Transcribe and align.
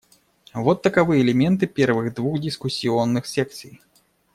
Вот 0.55 0.81
таковы 0.81 1.19
элементы 1.21 1.67
первых 1.67 2.15
двух 2.15 2.39
дискуссионных 2.41 3.27
секций. 3.27 3.83